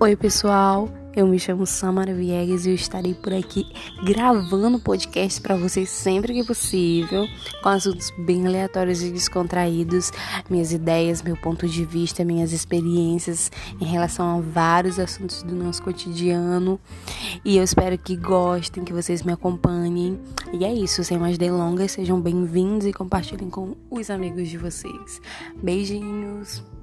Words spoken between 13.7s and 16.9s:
em relação a vários assuntos do nosso cotidiano.